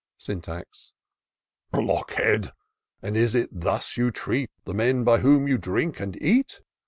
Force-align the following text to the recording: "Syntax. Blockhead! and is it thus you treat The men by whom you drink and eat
"Syntax. 0.27 0.93
Blockhead! 1.71 2.53
and 3.03 3.15
is 3.15 3.35
it 3.35 3.49
thus 3.51 3.97
you 3.97 4.09
treat 4.09 4.49
The 4.65 4.73
men 4.73 5.03
by 5.03 5.19
whom 5.19 5.47
you 5.47 5.59
drink 5.59 5.99
and 5.99 6.19
eat 6.19 6.59